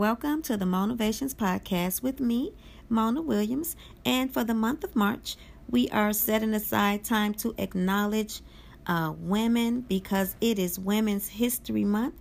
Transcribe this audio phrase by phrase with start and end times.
[0.00, 2.54] Welcome to the MonaVations Podcast with me,
[2.88, 3.76] Mona Williams.
[4.02, 5.36] And for the month of March,
[5.68, 8.40] we are setting aside time to acknowledge
[8.86, 12.14] uh, women because it is Women's History Month.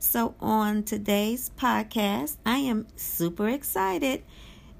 [0.00, 4.24] So, on today's podcast, I am super excited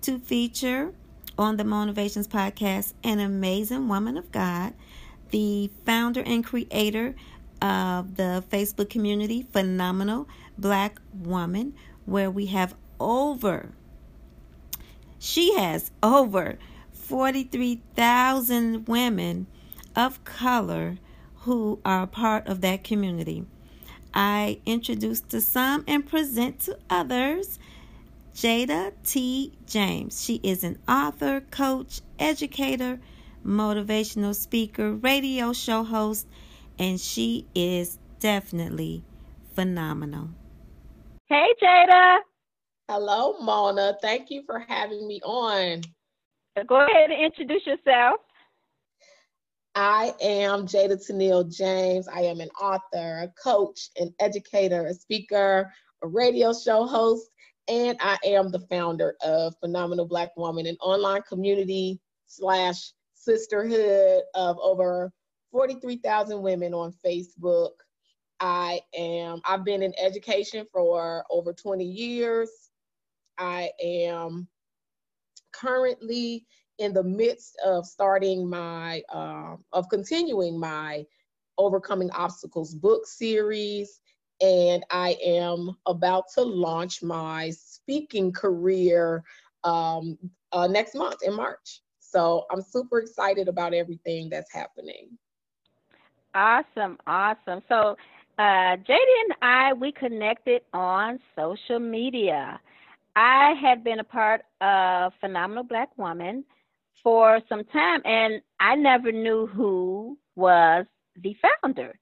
[0.00, 0.92] to feature
[1.38, 4.74] on the MonaVations Podcast an amazing woman of God,
[5.30, 7.14] the founder and creator
[7.62, 10.26] of the Facebook community, Phenomenal
[10.58, 11.74] Black Woman,
[12.04, 13.72] where we have over,
[15.18, 16.58] she has over
[16.92, 19.46] 43,000 women
[19.94, 20.98] of color
[21.40, 23.44] who are part of that community.
[24.14, 27.58] I introduce to some and present to others
[28.34, 29.52] Jayda T.
[29.66, 30.22] James.
[30.24, 32.98] She is an author, coach, educator,
[33.44, 36.26] motivational speaker, radio show host,
[36.78, 39.04] and she is definitely
[39.54, 40.30] phenomenal.
[41.32, 42.18] Hey, Jayda.
[42.90, 43.96] Hello, Mona.
[44.02, 45.80] Thank you for having me on.
[46.68, 48.20] Go ahead and introduce yourself.
[49.74, 52.06] I am Jayda Tennille James.
[52.06, 55.72] I am an author, a coach, an educator, a speaker,
[56.02, 57.30] a radio show host,
[57.66, 64.58] and I am the founder of Phenomenal Black Woman, an online community slash sisterhood of
[64.58, 65.10] over
[65.50, 67.70] 43,000 women on Facebook.
[68.42, 72.50] I am, I've been in education for over 20 years.
[73.38, 74.48] I am
[75.52, 76.44] currently
[76.78, 81.06] in the midst of starting my, uh, of continuing my
[81.56, 84.00] Overcoming Obstacles book series.
[84.40, 89.22] And I am about to launch my speaking career
[89.62, 90.18] um,
[90.50, 91.82] uh, next month in March.
[92.00, 95.16] So I'm super excited about everything that's happening.
[96.34, 97.62] Awesome, awesome.
[97.68, 97.96] So,
[98.38, 102.60] uh, JD and I, we connected on social media.
[103.14, 106.44] I had been a part of Phenomenal Black Woman
[107.02, 110.86] for some time, and I never knew who was
[111.22, 111.98] the founder.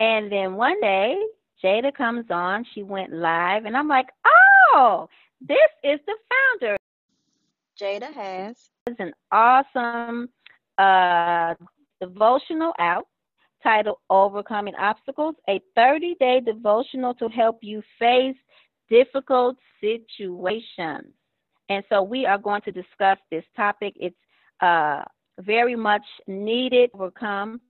[0.00, 1.16] And then one day,
[1.62, 4.08] Jayda comes on, she went live, and I'm like,
[4.74, 5.08] oh,
[5.40, 6.16] this is the
[6.60, 6.76] founder.
[7.80, 8.56] Jayda has
[8.98, 10.28] an awesome
[10.78, 11.54] uh,
[12.00, 13.06] devotional out
[13.62, 18.36] titled Overcoming Obstacles, a 30 day devotional to help you face
[18.90, 21.12] difficult situations.
[21.68, 23.94] And so we are going to discuss this topic.
[23.96, 24.16] It's
[24.60, 25.02] uh,
[25.40, 27.60] very much needed overcome.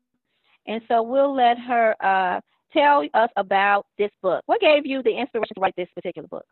[0.66, 2.40] And so we'll let her uh,
[2.72, 4.42] tell us about this book.
[4.46, 6.46] What gave you the inspiration to write this particular book?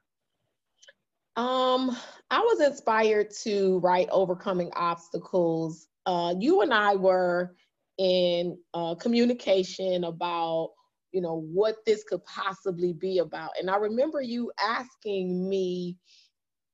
[1.37, 1.97] Um,
[2.31, 5.87] I was inspired to write Overcoming Obstacles.
[6.07, 7.55] Uh, you and I were
[8.01, 10.71] in uh, communication about
[11.13, 13.51] you know what this could possibly be about.
[13.61, 15.99] And i remember you asking me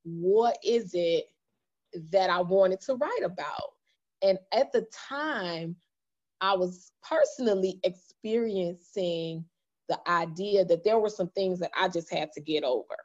[0.03, 1.25] what is it
[2.11, 3.73] that i wanted to write about?
[4.21, 5.75] And at the time
[6.39, 9.43] i was personally experiencing
[9.89, 12.95] the idea that there were some things that i just had to get over.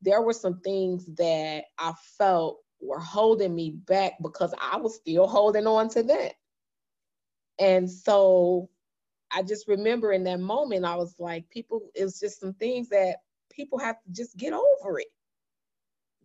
[0.00, 5.26] There were some things that i felt were holding me back because i was still
[5.26, 6.32] holding on to that
[7.58, 8.68] and so
[9.32, 13.16] I just remember in that moment, I was like, people, it's just some things that
[13.50, 15.08] people have to just get over it.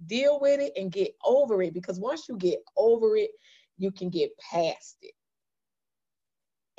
[0.05, 3.31] Deal with it and get over it because once you get over it,
[3.77, 5.13] you can get past it.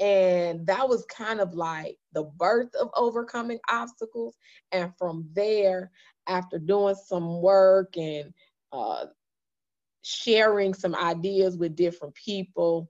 [0.02, 4.36] And that was kind of like the birth of overcoming obstacles.
[4.72, 5.90] And from there,
[6.26, 8.32] after doing some work and
[8.72, 9.06] uh,
[10.02, 12.88] sharing some ideas with different people,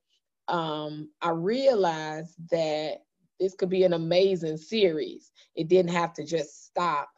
[0.51, 2.99] um, I realized that
[3.39, 5.33] this could be an amazing series.
[5.55, 7.09] It didn't have to just stop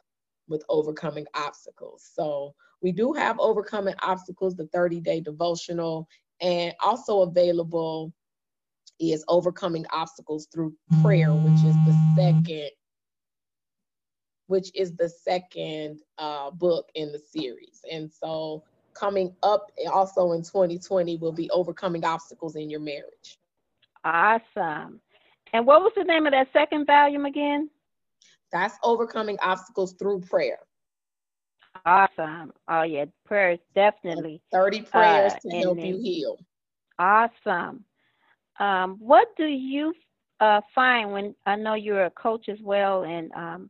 [0.47, 2.09] with overcoming obstacles.
[2.13, 6.07] So we do have overcoming obstacles, the 30 day devotional,
[6.41, 8.13] and also available
[8.99, 12.69] is overcoming obstacles through prayer, which is the second,
[14.47, 17.81] which is the second uh, book in the series.
[17.91, 18.63] And so
[18.93, 23.37] coming up also in 2020 will be overcoming obstacles in your marriage.
[24.03, 24.99] Awesome.
[25.53, 27.69] And what was the name of that second volume again?
[28.51, 30.59] That's overcoming obstacles through prayer.
[31.85, 32.53] Awesome.
[32.67, 34.41] Oh yeah, prayers definitely.
[34.51, 36.37] 30 prayers uh, to help you heal.
[36.99, 37.83] Awesome.
[38.59, 39.93] Um, what do you
[40.39, 43.69] uh, find when I know you're a coach as well, and um,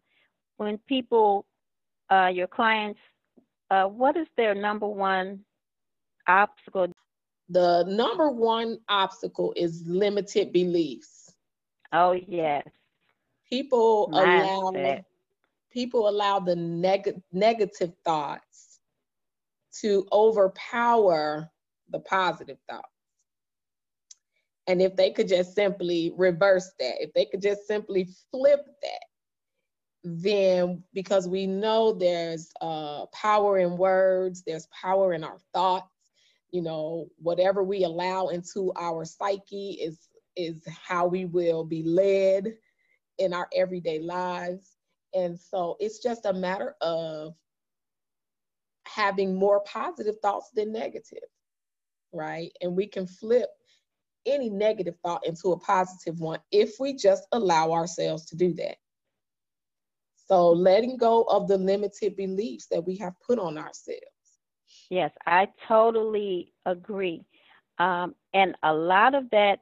[0.57, 1.45] when people,
[2.11, 2.99] uh, your clients
[3.69, 5.39] uh, what is their number one
[6.27, 6.87] obstacle?
[7.49, 11.33] The number one obstacle is limited beliefs.
[11.91, 12.67] Oh yes.
[13.49, 14.71] People allow
[15.71, 18.79] people allow the neg- negative thoughts
[19.81, 21.49] to overpower
[21.89, 22.87] the positive thoughts.
[24.67, 29.05] And if they could just simply reverse that, if they could just simply flip that,
[30.03, 35.87] then because we know there's uh, power in words, there's power in our thoughts.
[36.51, 42.55] You know, whatever we allow into our psyche is is how we will be led
[43.17, 44.75] in our everyday lives.
[45.13, 47.35] And so it's just a matter of
[48.85, 51.23] having more positive thoughts than negative,
[52.11, 52.51] right?
[52.61, 53.49] And we can flip
[54.25, 58.77] any negative thought into a positive one if we just allow ourselves to do that.
[60.33, 64.39] So letting go of the limited beliefs that we have put on ourselves.
[64.89, 67.23] Yes, I totally agree.
[67.77, 69.59] Um, and a lot of that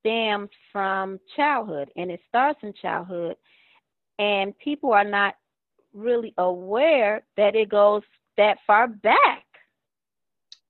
[0.00, 3.36] stems from childhood, and it starts in childhood.
[4.18, 5.36] And people are not
[5.94, 8.02] really aware that it goes
[8.36, 9.44] that far back.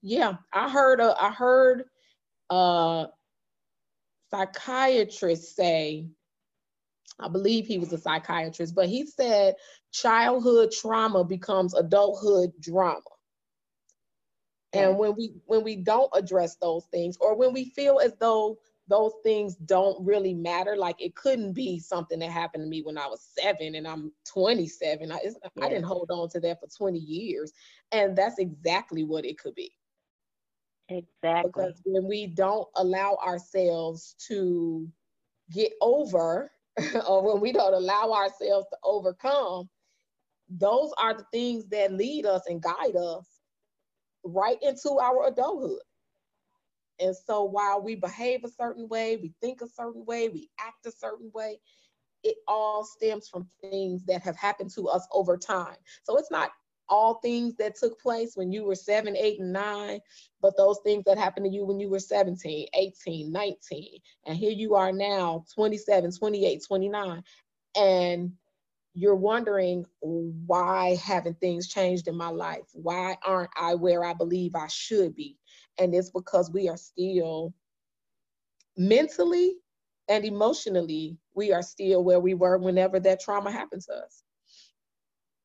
[0.03, 1.01] Yeah, I heard.
[1.01, 1.85] A, I heard
[2.51, 3.07] a
[4.31, 6.09] psychiatrist say
[7.21, 9.55] I believe he was a psychiatrist, but he said
[9.93, 13.01] childhood trauma becomes adulthood drama.
[14.73, 18.59] And when we when we don't address those things or when we feel as though
[18.89, 22.99] those things don't really matter, like it couldn't be something that happened to me when
[22.99, 25.13] I was 7 and I'm 27.
[25.13, 25.21] I,
[25.63, 27.53] I didn't hold on to that for 20 years.
[27.93, 29.73] And that's exactly what it could be.
[30.89, 31.43] Exactly.
[31.45, 34.89] Because when we don't allow ourselves to
[35.53, 36.51] get over
[37.09, 39.69] or when we don't allow ourselves to overcome,
[40.49, 43.27] those are the things that lead us and guide us
[44.25, 45.81] right into our adulthood.
[46.99, 50.87] And so while we behave a certain way, we think a certain way, we act
[50.87, 51.59] a certain way,
[52.23, 55.77] it all stems from things that have happened to us over time.
[56.03, 56.51] So it's not
[56.91, 60.01] all things that took place when you were seven, eight, and nine,
[60.43, 63.99] but those things that happened to you when you were 17, 18, 19.
[64.27, 67.23] And here you are now, 27, 28, 29.
[67.77, 68.33] And
[68.95, 72.69] you're wondering why haven't things changed in my life?
[72.73, 75.39] Why aren't I where I believe I should be?
[75.79, 77.55] And it's because we are still
[78.77, 79.55] mentally
[80.09, 84.25] and emotionally, we are still where we were whenever that trauma happened to us.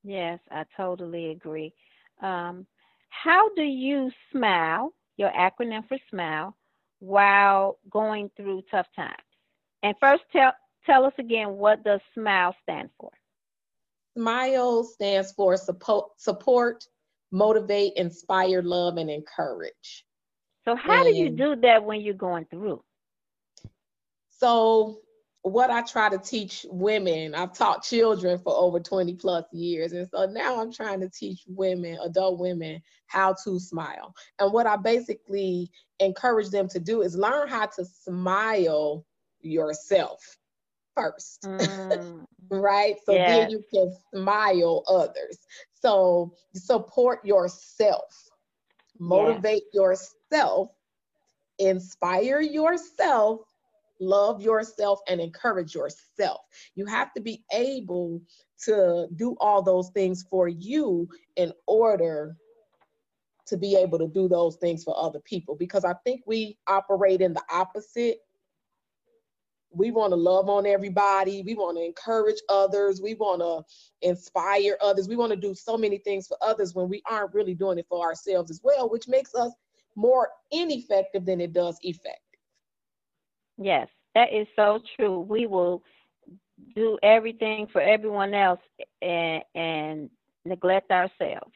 [0.06, 1.74] Yes, I totally agree.
[2.22, 2.68] Um,
[3.10, 6.56] how do you smile, your acronym for smile,
[7.00, 9.16] while going through tough times?
[9.81, 10.54] And first, tell
[10.86, 13.10] tell us again what does SMILE stand for.
[14.16, 16.86] SMILE stands for support, support
[17.31, 20.06] motivate, inspire, love, and encourage.
[20.66, 22.84] So, how and do you do that when you're going through?
[24.30, 25.00] So,
[25.46, 29.94] what I try to teach women, I've taught children for over 20 plus years.
[29.94, 34.16] And so now I'm trying to teach women, adult women, how to smile.
[34.40, 35.70] And what I basically
[36.00, 39.06] encourage them to do is learn how to smile
[39.42, 40.20] yourself
[40.96, 41.48] first.
[41.56, 42.62] Mm.
[42.62, 42.96] right?
[43.06, 43.30] So yes.
[43.30, 45.40] then you can smile others.
[45.74, 48.30] So support yourself,
[49.00, 50.10] motivate yes.
[50.32, 50.70] yourself,
[51.58, 53.42] inspire yourself
[54.00, 56.42] love yourself and encourage yourself.
[56.76, 58.22] You have to be able
[58.66, 62.38] to do all those things for you in order
[63.48, 67.22] to be able to do those things for other people because I think we operate
[67.22, 68.18] in the opposite.
[69.72, 71.44] We want to love on everybody.
[71.46, 73.02] We want to encourage others.
[73.02, 75.08] We want to inspire others.
[75.08, 77.86] We want to do so many things for others when we aren't really doing it
[77.90, 79.52] for ourselves as well, which makes us
[79.96, 82.25] more ineffective than it does effective.
[83.58, 85.20] Yes, that is so true.
[85.20, 85.84] We will
[86.76, 88.60] do everything for everyone else
[89.02, 90.10] and, and
[90.46, 91.54] neglect ourselves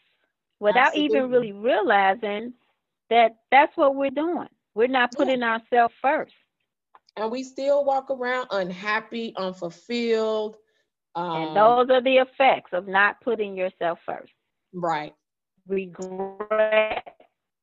[0.60, 1.18] without Absolutely.
[1.18, 2.54] even really realizing
[3.10, 4.50] that that's what we're doing.
[4.76, 5.60] We're not putting yeah.
[5.60, 6.34] ourselves first.
[7.16, 10.56] And we still walk around unhappy, unfulfilled.
[11.16, 14.32] Um, and those are the effects of not putting yourself first.
[14.74, 15.14] Right.
[15.68, 17.16] Regret,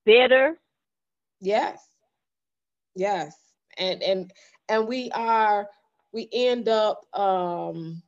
[0.05, 0.59] bitter.
[1.41, 1.83] Yes.
[2.95, 3.46] Yes
[3.79, 4.33] and and
[4.69, 5.69] and we are
[6.13, 8.03] we end up um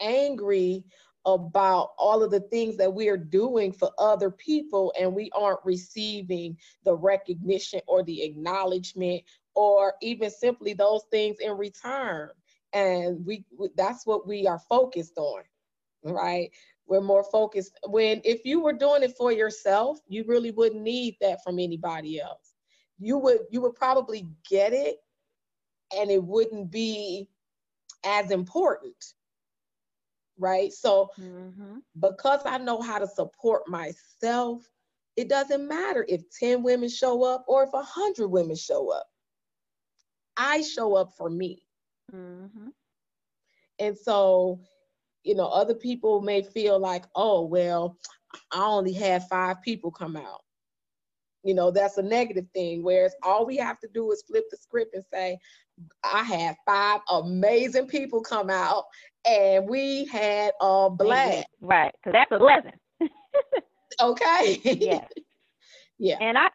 [0.00, 0.84] angry
[1.26, 5.60] about all of the things that we are doing for other people and we aren't
[5.64, 9.22] receiving the recognition or the acknowledgement
[9.54, 12.30] or even simply those things in return.
[12.72, 13.44] And we
[13.76, 15.42] that's what we are focused on
[16.04, 16.50] right?
[16.86, 17.78] We're more focused.
[17.88, 22.20] When if you were doing it for yourself you really wouldn't need that from anybody
[22.20, 22.51] else
[23.02, 24.96] you would you would probably get it
[25.96, 27.28] and it wouldn't be
[28.04, 29.14] as important
[30.38, 30.72] right?
[30.72, 31.78] So mm-hmm.
[32.00, 34.68] because I know how to support myself,
[35.16, 39.06] it doesn't matter if 10 women show up or if 100 women show up.
[40.36, 41.62] I show up for me.
[42.14, 42.68] Mm-hmm.
[43.78, 44.60] And so,
[45.22, 47.98] you know, other people may feel like, oh, well,
[48.52, 50.42] I only had five people come out.
[51.42, 52.82] You know, that's a negative thing.
[52.82, 55.38] Whereas all we have to do is flip the script and say,
[56.04, 58.84] I had five amazing people come out
[59.24, 61.46] and we had a blast.
[61.60, 62.72] Right, because that's a lesson.
[64.00, 64.60] okay.
[64.64, 65.06] yeah.
[65.98, 66.16] Yeah.
[66.20, 66.48] And I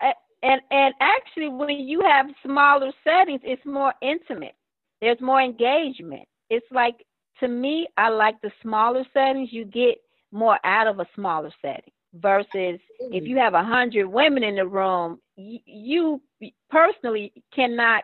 [0.44, 4.56] and and actually when you have smaller settings, it's more intimate.
[5.00, 6.28] There's more engagement.
[6.50, 7.06] It's like
[7.40, 9.54] to me, I like the smaller settings.
[9.54, 10.00] You get
[10.34, 14.68] more out of a smaller setting versus if you have a hundred women in the
[14.68, 16.22] room, you, you
[16.70, 18.04] personally cannot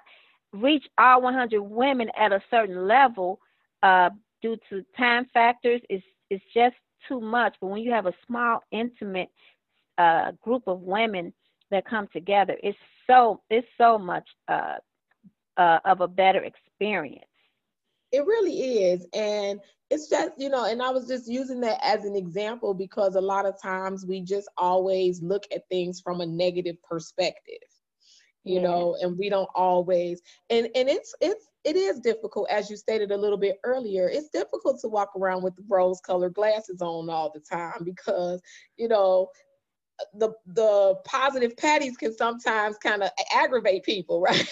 [0.52, 3.40] reach all 100 women at a certain level
[3.82, 4.10] uh,
[4.42, 5.82] due to time factors.
[5.90, 6.76] It's it's just
[7.08, 7.56] too much.
[7.60, 9.30] But when you have a small, intimate
[9.98, 11.34] uh, group of women
[11.72, 12.78] that come together, it's
[13.08, 14.76] so it's so much uh,
[15.58, 17.26] uh, of a better experience.
[18.14, 19.60] It really is, and
[19.94, 23.22] it's just you know and i was just using that as an example because a
[23.22, 27.62] lot of times we just always look at things from a negative perspective
[28.44, 32.76] you know and we don't always and and it's it's it is difficult as you
[32.76, 37.10] stated a little bit earlier it's difficult to walk around with rose colored glasses on
[37.10, 38.42] all the time because
[38.78, 39.28] you know
[40.14, 44.46] the the positive patties can sometimes kind of aggravate people right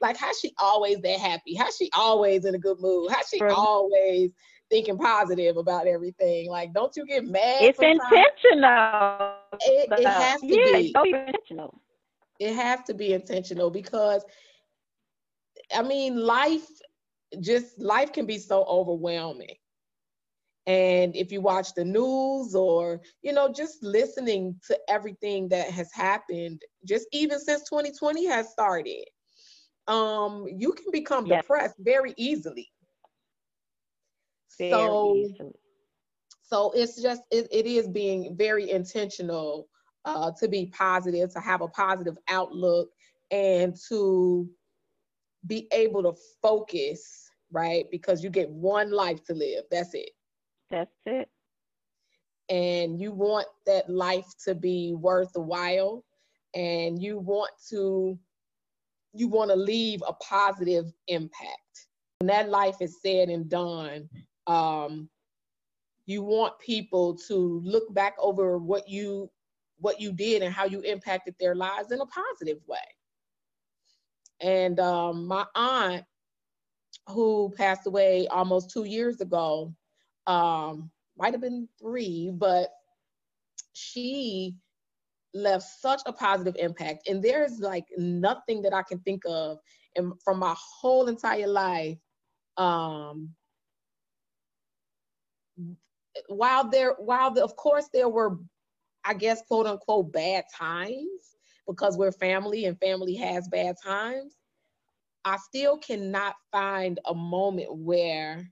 [0.00, 3.42] like how she always that happy how she always in a good mood how she
[3.42, 3.52] right.
[3.54, 4.32] always
[4.70, 6.50] thinking positive about everything.
[6.50, 7.74] Like, don't you get mad?
[7.74, 8.02] It's sometimes?
[8.02, 9.34] intentional.
[9.60, 10.96] It, it uh, has to yeah, be.
[11.04, 11.80] intentional.
[12.38, 14.24] It has to be intentional because,
[15.74, 16.66] I mean, life
[17.40, 19.56] just life can be so overwhelming.
[20.66, 25.92] And if you watch the news or, you know, just listening to everything that has
[25.92, 29.04] happened, just even since 2020 has started,
[29.86, 31.42] um, you can become yes.
[31.42, 32.68] depressed very easily
[34.58, 35.52] very so, easily.
[36.42, 39.68] So it's just it, it is being very intentional
[40.04, 42.88] uh, to be positive, to have a positive outlook,
[43.30, 44.48] and to
[45.46, 47.86] be able to focus, right?
[47.90, 49.64] Because you get one life to live.
[49.70, 50.10] That's it.
[50.70, 51.28] That's it.
[52.48, 56.04] And you want that life to be worthwhile
[56.54, 58.18] and you want to
[59.12, 61.86] you want to leave a positive impact.
[62.18, 64.08] When that life is said and done,
[64.46, 65.08] um,
[66.06, 69.30] you want people to look back over what you
[69.78, 72.78] what you did and how you impacted their lives in a positive way.
[74.40, 76.04] And um, my aunt,
[77.08, 79.74] who passed away almost two years ago,
[80.26, 82.68] um, might have been three, but
[83.72, 84.54] she
[85.34, 87.08] left such a positive impact.
[87.08, 89.58] And there's like nothing that I can think of
[89.94, 91.98] in, from my whole entire life
[92.56, 93.30] um,
[96.28, 98.38] while there while the, of course there were
[99.04, 101.36] i guess quote unquote bad times
[101.68, 104.36] because we're family and family has bad times
[105.24, 108.50] i still cannot find a moment where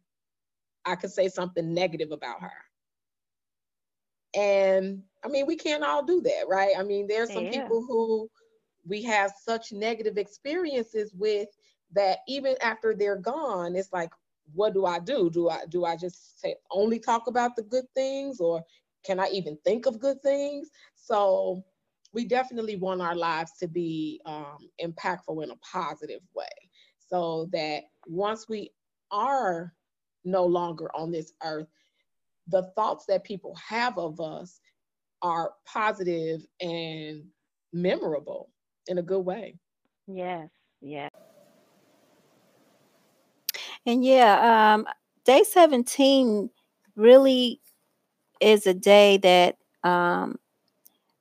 [0.87, 2.53] i could say something negative about her
[4.35, 7.63] and i mean we can't all do that right i mean there's some yeah.
[7.63, 8.29] people who
[8.87, 11.49] we have such negative experiences with
[11.93, 14.11] that even after they're gone it's like
[14.53, 15.31] what do I do?
[15.31, 18.63] Do I do I just say only talk about the good things or
[19.05, 20.71] can I even think of good things?
[20.95, 21.65] So
[22.13, 26.47] we definitely want our lives to be um, impactful in a positive way
[26.99, 28.71] so that once we
[29.11, 29.75] are
[30.25, 31.69] no longer on this earth,
[32.49, 34.61] the thoughts that people have of us
[35.23, 37.25] are positive and
[37.73, 38.51] memorable
[38.87, 39.59] in a good way.
[40.07, 40.51] Yes,
[40.81, 41.11] yes.
[43.87, 44.87] And yeah, um,
[45.25, 46.51] day 17
[46.97, 47.61] really
[48.41, 50.39] is a day that um,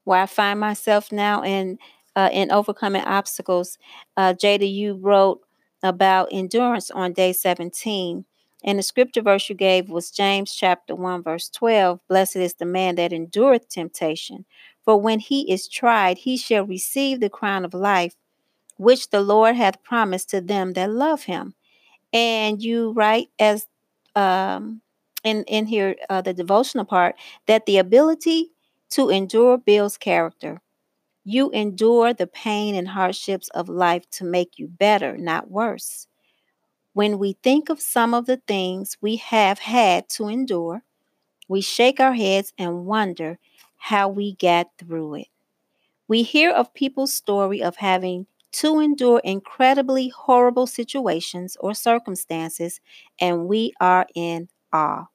[0.03, 1.77] where I find myself now in
[2.15, 3.77] uh, in overcoming obstacles.
[4.15, 5.41] Uh, Jayda, you wrote
[5.81, 8.25] about endurance on day 17.
[8.63, 11.99] And the scripture verse you gave was James chapter 1, verse 12.
[12.07, 14.45] Blessed is the man that endureth temptation,
[14.85, 18.15] for when he is tried, he shall receive the crown of life,
[18.77, 21.55] which the Lord hath promised to them that love him
[22.13, 23.67] and you write as
[24.15, 24.81] um,
[25.23, 27.15] in in here uh, the devotional part
[27.47, 28.51] that the ability
[28.91, 30.61] to endure builds character.
[31.25, 36.07] You endure the pain and hardships of life to make you better, not worse.
[36.93, 40.83] When we think of some of the things we have had to endure,
[41.47, 43.39] we shake our heads and wonder
[43.77, 45.27] how we got through it.
[46.07, 52.81] We hear of people's story of having to endure incredibly horrible situations or circumstances,
[53.19, 55.07] and we are in awe.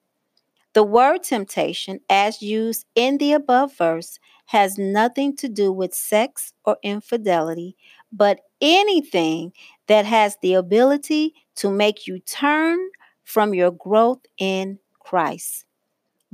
[0.75, 6.55] The word temptation, as used in the above verse, has nothing to do with sex
[6.65, 7.77] or infidelity,
[8.13, 9.53] but anything
[9.87, 12.79] that has the ability to make you turn
[13.25, 15.65] from your growth in Christ.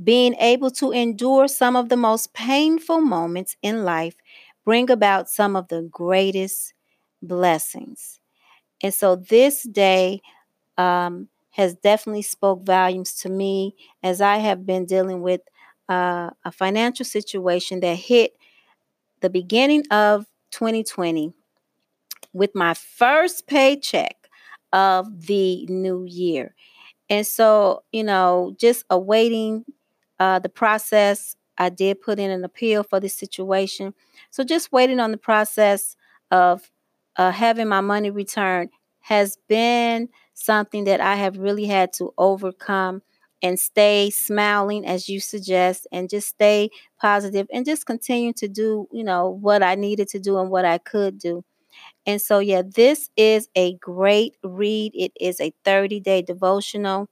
[0.03, 4.15] Being able to endure some of the most painful moments in life
[4.65, 6.73] bring about some of the greatest
[7.21, 8.19] blessings.
[8.83, 10.21] And so this day
[10.77, 15.41] um, has definitely spoke volumes to me as I have been dealing with
[15.89, 18.33] uh, a financial situation that hit
[19.21, 21.33] the beginning of 2020
[22.35, 24.29] with my first paycheck
[24.73, 26.53] of the new year.
[27.09, 29.65] And so, you know, just awaiting
[30.19, 31.35] uh, the process.
[31.57, 33.93] I did put in an appeal for this situation.
[34.31, 35.95] So just waiting on the process
[36.31, 36.69] of
[37.17, 38.69] uh, having my money returned
[39.01, 43.03] has been something that I have really had to overcome
[43.41, 48.87] and stay smiling as you suggest and just stay positive and just continue to do,
[48.91, 51.43] you know, what I needed to do and what I could do.
[52.05, 54.91] And so, yeah, this is a great read.
[54.95, 57.09] It is a 30 day devotional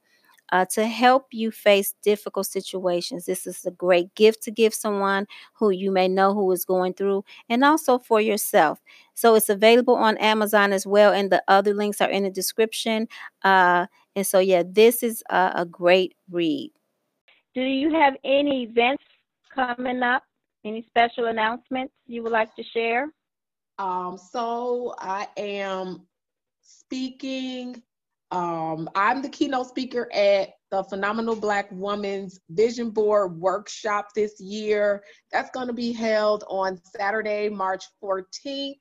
[0.52, 3.24] uh, to help you face difficult situations.
[3.24, 6.94] This is a great gift to give someone who you may know who is going
[6.94, 8.80] through, and also for yourself.
[9.14, 13.08] So it's available on Amazon as well, and the other links are in the description.
[13.42, 16.70] Uh, and so, yeah, this is a, a great read.
[17.54, 19.04] Do you have any events
[19.54, 20.22] coming up?
[20.64, 23.08] Any special announcements you would like to share?
[23.78, 26.06] Um, so I am
[26.62, 27.82] speaking
[28.34, 35.04] um, I'm the keynote speaker at the Phenomenal Black Woman's Vision Board Workshop this year.
[35.30, 38.74] That's going to be held on Saturday, March 14th.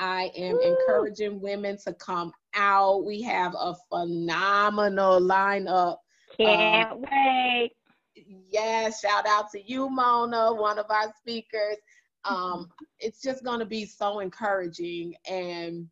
[0.00, 0.60] I am Woo!
[0.60, 3.04] encouraging women to come out.
[3.04, 5.98] We have a phenomenal lineup.
[6.36, 7.70] Can't um, wait.
[8.16, 11.76] Yes, shout out to you, Mona, one of our speakers.
[12.24, 15.14] Um, it's just going to be so encouraging.
[15.28, 15.88] And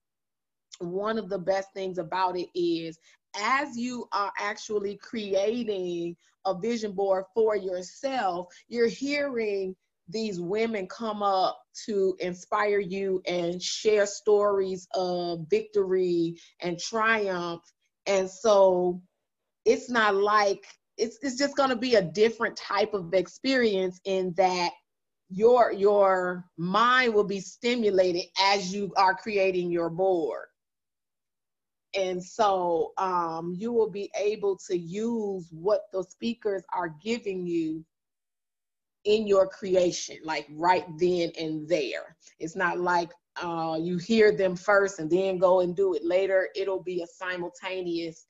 [0.81, 2.99] one of the best things about it is
[3.37, 9.75] as you are actually creating a vision board for yourself, you're hearing
[10.09, 17.62] these women come up to inspire you and share stories of victory and triumph.
[18.07, 19.03] And so
[19.64, 20.64] it's not like
[20.97, 24.71] it's it's just going to be a different type of experience in that
[25.31, 30.47] your your mind will be stimulated as you are creating your board
[31.95, 37.85] and so um, you will be able to use what the speakers are giving you
[39.05, 42.17] in your creation, like right then and there.
[42.38, 43.11] It's not like
[43.43, 46.49] uh, you hear them first and then go and do it later.
[46.55, 48.27] It'll be a simultaneous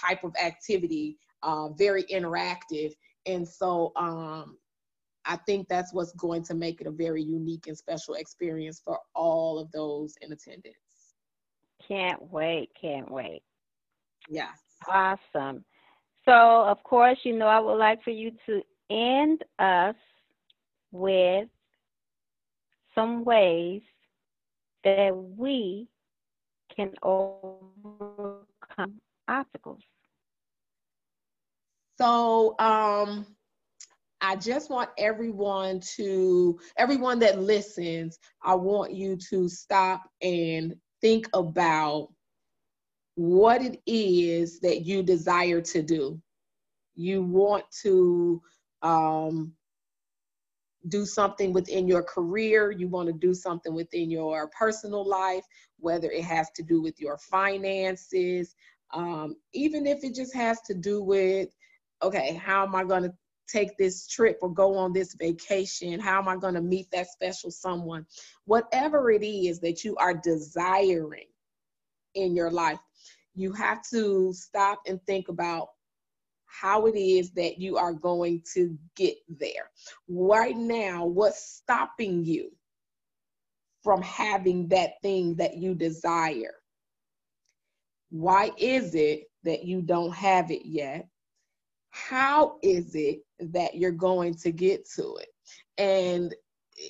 [0.00, 2.92] type of activity, uh, very interactive.
[3.26, 4.56] And so um,
[5.24, 8.98] I think that's what's going to make it a very unique and special experience for
[9.14, 11.14] all of those in attendance.
[11.86, 12.70] Can't wait.
[12.80, 13.42] Can't wait.
[14.28, 14.58] Yes.
[14.88, 15.64] Awesome.
[16.24, 19.94] So, of course, you know, I would like for you to end us
[20.92, 21.48] with
[22.94, 23.82] some ways
[24.84, 25.88] that we
[26.74, 29.82] can overcome obstacles.
[31.98, 33.26] So, um,
[34.20, 41.26] I just want everyone to, everyone that listens, I want you to stop and think
[41.32, 42.08] about
[43.14, 46.20] what it is that you desire to do.
[46.94, 48.42] You want to
[48.82, 49.52] um,
[50.88, 55.44] do something within your career, you want to do something within your personal life,
[55.78, 58.54] whether it has to do with your finances,
[58.92, 61.48] um, even if it just has to do with,
[62.02, 63.12] okay, how am I going to
[63.50, 65.98] take this trip or go on this vacation?
[66.00, 68.06] How am I going to meet that special someone?
[68.44, 71.28] Whatever it is that you are desiring
[72.14, 72.78] in your life,
[73.34, 75.68] you have to stop and think about
[76.46, 79.70] how it is that you are going to get there.
[80.08, 82.50] Right now, what's stopping you
[83.82, 86.54] from having that thing that you desire?
[88.10, 91.08] Why is it that you don't have it yet?
[91.90, 95.28] How is it that you're going to get to it?
[95.78, 96.34] And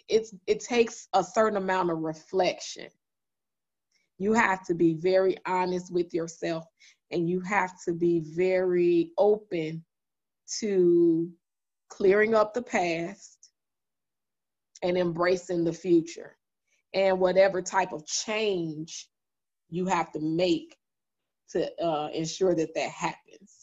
[0.09, 2.89] it's it takes a certain amount of reflection.
[4.19, 6.65] You have to be very honest with yourself
[7.11, 9.85] and you have to be very open
[10.61, 11.31] to
[11.89, 13.51] clearing up the past
[14.83, 16.37] and embracing the future.
[16.93, 19.09] And whatever type of change
[19.69, 20.77] you have to make
[21.53, 23.60] to uh, ensure that that happens.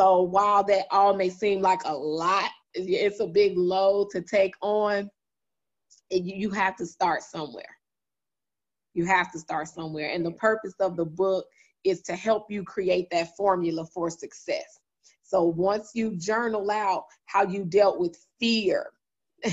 [0.00, 4.54] So while that all may seem like a lot, it's a big load to take
[4.62, 5.10] on.
[6.10, 7.76] You, have to start somewhere.
[8.94, 10.08] You have to start somewhere.
[10.08, 11.44] And the purpose of the book
[11.84, 14.78] is to help you create that formula for success.
[15.22, 18.86] So once you journal out how you dealt with fear,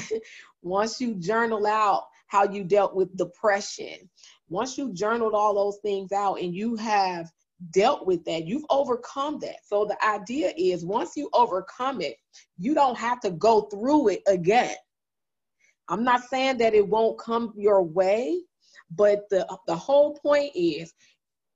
[0.62, 4.10] once you journal out how you dealt with depression,
[4.48, 7.30] once you journaled all those things out and you have
[7.72, 9.58] dealt with that, you've overcome that.
[9.66, 12.18] So the idea is once you overcome it,
[12.58, 14.76] you don't have to go through it again.
[15.90, 18.42] I'm not saying that it won't come your way,
[18.92, 20.94] but the the whole point is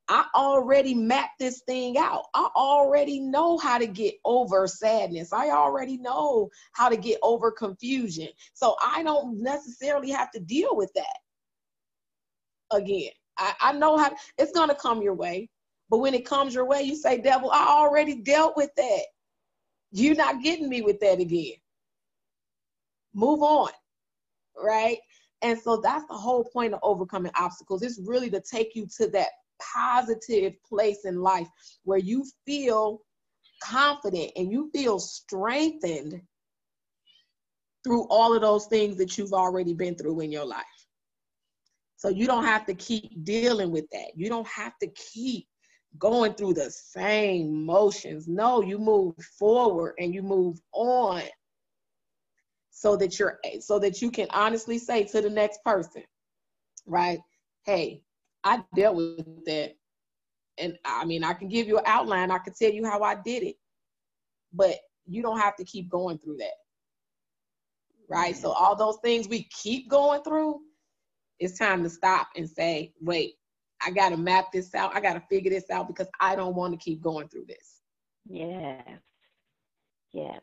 [0.08, 2.26] I already mapped this thing out.
[2.34, 5.32] I already know how to get over sadness.
[5.32, 8.28] I already know how to get over confusion.
[8.54, 11.18] So I don't necessarily have to deal with that
[12.72, 13.12] again.
[13.38, 15.50] I, I know how it's gonna come your way.
[15.91, 19.01] But when it comes your way, you say, devil, I already dealt with that.
[19.91, 21.58] You're not getting me with that again.
[23.13, 23.71] Move on.
[24.56, 24.99] Right?
[25.41, 27.82] And so that's the whole point of overcoming obstacles.
[27.82, 29.27] It's really to take you to that
[29.62, 31.49] positive place in life
[31.84, 33.01] where you feel
[33.62, 36.21] confident and you feel strengthened
[37.84, 40.63] through all of those things that you've already been through in your life.
[41.97, 44.12] So you don't have to keep dealing with that.
[44.15, 45.47] You don't have to keep
[45.99, 48.27] going through the same motions.
[48.27, 51.23] No, you move forward and you move on
[52.71, 56.04] so that you're so that you can honestly say to the next person,
[56.86, 57.19] right?
[57.65, 58.01] Hey,
[58.43, 59.73] I dealt with that.
[60.58, 63.15] And I mean, I can give you an outline, I can tell you how I
[63.15, 63.56] did it,
[64.54, 64.75] but
[65.06, 66.54] you don't have to keep going through that.
[68.10, 68.36] Right?
[68.36, 70.60] So, all those things we keep going through,
[71.39, 73.36] it's time to stop and say, wait,
[73.86, 74.96] I got to map this out.
[74.96, 77.82] I got to figure this out because I don't want to keep going through this.
[78.30, 79.00] Yes.
[80.13, 80.41] Yes.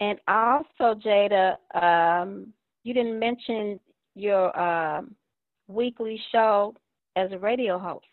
[0.00, 2.52] And also, Jayda, um,
[2.84, 3.80] you didn't mention
[4.14, 5.14] your um,
[5.66, 6.74] weekly show
[7.16, 8.06] as a radio host.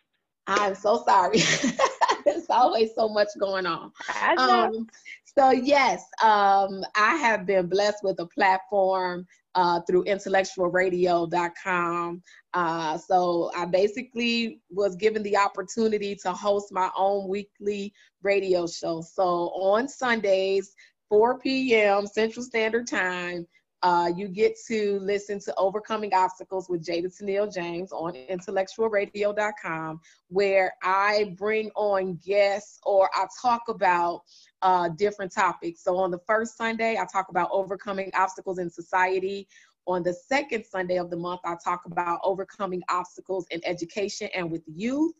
[0.48, 1.39] I'm so sorry.
[2.26, 3.91] There's always so much going on.
[4.38, 4.88] Um,
[5.26, 12.24] so yes, um, I have been blessed with a platform uh, through intellectualradio.com.
[12.56, 19.02] Uh, so I basically was given the opportunity to host my own weekly radio show.
[19.02, 20.74] So on Sundays,
[21.10, 22.08] 4 p.m.
[22.08, 23.46] Central Standard Time,
[23.84, 30.74] uh, you get to listen to Overcoming Obstacles with Jayda Tennille James on intellectualradio.com, where
[30.82, 34.22] I bring on guests or I talk about
[34.62, 35.84] uh, different topics.
[35.84, 39.48] So on the first Sunday, I talk about overcoming obstacles in society.
[39.88, 44.52] On the second Sunday of the month, I talk about overcoming obstacles in education and
[44.52, 45.13] with youth.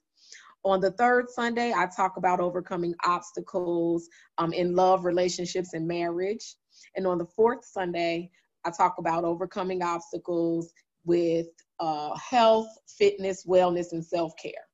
[0.64, 6.56] On the third Sunday, I talk about overcoming obstacles um, in love, relationships, and marriage.
[6.96, 8.32] And on the fourth Sunday,
[8.66, 10.74] I talk about overcoming obstacles
[11.04, 11.46] with
[11.80, 14.66] uh, health, fitness, wellness, and self care.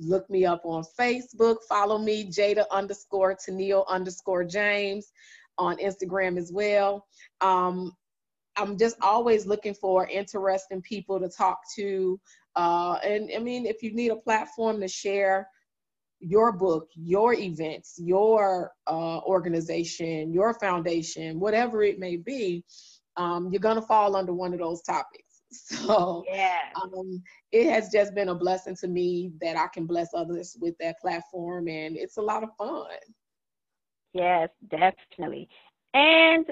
[0.00, 1.56] Look me up on Facebook.
[1.68, 5.12] Follow me, Jayda underscore Tennille underscore James
[5.58, 7.04] on Instagram as well.
[7.40, 7.96] Um,
[8.58, 12.20] I'm just always looking for interesting people to talk to.
[12.56, 15.48] Uh, and I mean, if you need a platform to share
[16.20, 22.64] your book, your events, your uh, organization, your foundation, whatever it may be,
[23.16, 25.24] um, you're going to fall under one of those topics.
[25.50, 26.58] So yeah.
[26.82, 30.74] um, it has just been a blessing to me that I can bless others with
[30.78, 32.84] that platform, and it's a lot of fun.
[34.12, 35.48] Yes, definitely.
[35.94, 36.44] And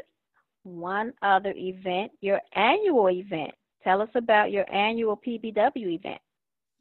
[0.66, 3.52] one other event, your annual event.
[3.82, 6.20] Tell us about your annual PBW event.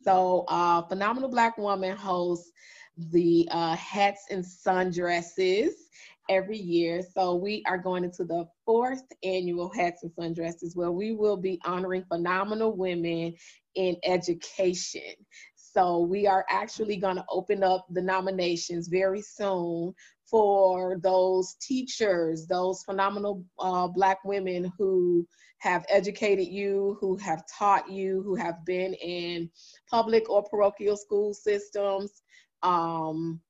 [0.01, 2.51] So, uh, Phenomenal Black Woman hosts
[2.97, 5.71] the uh, hats and sundresses
[6.29, 7.01] every year.
[7.13, 11.59] So we are going into the fourth annual Hats and Sundresses where we will be
[11.65, 13.35] honoring phenomenal women
[13.75, 15.13] in education.
[15.75, 22.47] So we are actually going to open up the nominations very soon for those teachers,
[22.47, 28.63] those phenomenal uh, Black women who have educated you, who have taught you, who have
[28.65, 29.49] been in
[29.89, 32.23] public or parochial school systems.
[32.63, 33.41] Um,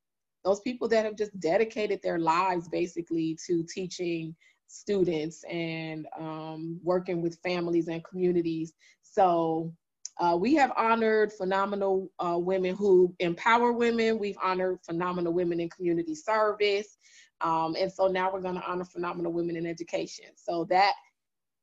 [0.43, 4.35] those people that have just dedicated their lives basically to teaching
[4.67, 8.73] students and um, working with families and communities.
[9.03, 9.71] So
[10.17, 14.17] uh, we have honored phenomenal uh, women who empower women.
[14.17, 16.97] We've honored phenomenal women in community service.
[17.41, 20.27] Um, and so now we're going to honor phenomenal women in education.
[20.35, 20.93] So that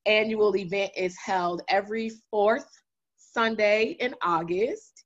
[0.05, 2.69] annual event is held every fourth
[3.17, 5.05] Sunday in August.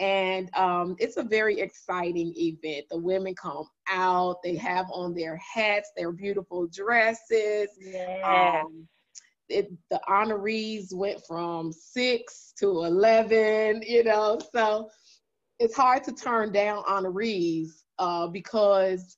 [0.00, 2.86] And um, it's a very exciting event.
[2.90, 7.68] The women come out, they have on their hats, their beautiful dresses.
[7.80, 8.62] Yeah.
[8.64, 8.88] Um,
[9.48, 14.90] it, the honorees went from six to 11, you know, so
[15.58, 19.16] it's hard to turn down honorees uh, because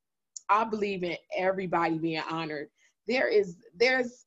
[0.49, 2.69] I believe in everybody being honored.
[3.07, 4.25] There is, there's,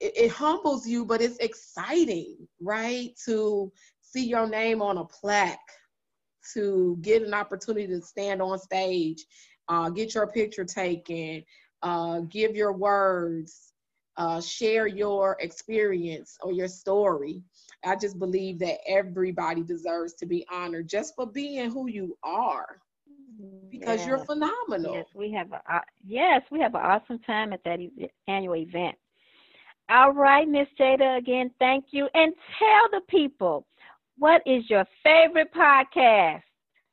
[0.00, 3.10] it, it humbles you, but it's exciting, right?
[3.26, 5.58] To see your name on a plaque,
[6.54, 9.24] to get an opportunity to stand on stage,
[9.68, 11.42] uh, get your picture taken,
[11.82, 13.65] uh, give your words,
[14.16, 17.42] uh, share your experience or your story.
[17.84, 22.80] I just believe that everybody deserves to be honored just for being who you are
[23.70, 24.06] because yes.
[24.06, 24.94] you're phenomenal.
[24.94, 28.56] Yes, we have a uh, yes, we have an awesome time at that e- annual
[28.56, 28.96] event.
[29.88, 33.66] All right, Miss Jayda, again, thank you, and tell the people
[34.18, 36.42] what is your favorite podcast.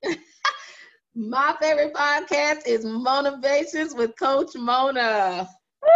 [1.16, 5.48] My favorite podcast is MonaVations with Coach Mona.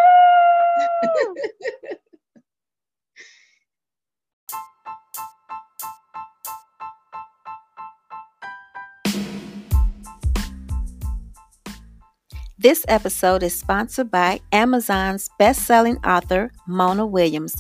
[12.60, 17.56] This episode is sponsored by Amazon's best-selling author Mona Williams.